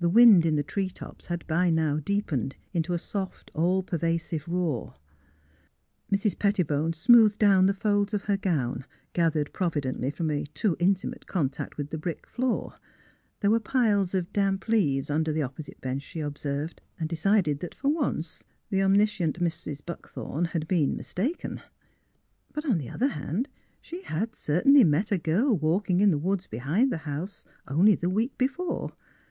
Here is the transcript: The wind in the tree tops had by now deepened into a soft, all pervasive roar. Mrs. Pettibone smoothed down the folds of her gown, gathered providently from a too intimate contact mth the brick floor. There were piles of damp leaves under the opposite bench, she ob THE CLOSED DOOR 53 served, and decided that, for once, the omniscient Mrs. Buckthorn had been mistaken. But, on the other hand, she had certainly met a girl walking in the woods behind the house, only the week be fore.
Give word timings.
The 0.00 0.08
wind 0.08 0.46
in 0.46 0.56
the 0.56 0.62
tree 0.62 0.88
tops 0.88 1.26
had 1.26 1.46
by 1.46 1.68
now 1.68 1.98
deepened 1.98 2.56
into 2.72 2.94
a 2.94 2.98
soft, 2.98 3.50
all 3.54 3.82
pervasive 3.82 4.48
roar. 4.48 4.94
Mrs. 6.10 6.38
Pettibone 6.38 6.94
smoothed 6.94 7.38
down 7.40 7.66
the 7.66 7.74
folds 7.74 8.14
of 8.14 8.22
her 8.22 8.38
gown, 8.38 8.86
gathered 9.12 9.52
providently 9.52 10.10
from 10.10 10.30
a 10.30 10.46
too 10.54 10.76
intimate 10.78 11.26
contact 11.26 11.76
mth 11.76 11.90
the 11.90 11.98
brick 11.98 12.26
floor. 12.26 12.76
There 13.40 13.50
were 13.50 13.60
piles 13.60 14.14
of 14.14 14.32
damp 14.32 14.66
leaves 14.66 15.10
under 15.10 15.30
the 15.30 15.42
opposite 15.42 15.78
bench, 15.82 16.00
she 16.00 16.22
ob 16.22 16.36
THE 16.36 16.40
CLOSED 16.40 16.42
DOOR 16.46 16.52
53 16.68 16.78
served, 16.78 16.82
and 17.00 17.08
decided 17.10 17.60
that, 17.60 17.74
for 17.74 17.88
once, 17.90 18.44
the 18.70 18.80
omniscient 18.82 19.40
Mrs. 19.40 19.84
Buckthorn 19.84 20.46
had 20.46 20.66
been 20.66 20.96
mistaken. 20.96 21.60
But, 22.54 22.64
on 22.64 22.78
the 22.78 22.88
other 22.88 23.08
hand, 23.08 23.50
she 23.82 24.04
had 24.04 24.34
certainly 24.34 24.84
met 24.84 25.12
a 25.12 25.18
girl 25.18 25.58
walking 25.58 26.00
in 26.00 26.10
the 26.10 26.16
woods 26.16 26.46
behind 26.46 26.90
the 26.90 26.96
house, 27.04 27.44
only 27.68 27.94
the 27.94 28.08
week 28.08 28.38
be 28.38 28.46
fore. 28.48 28.92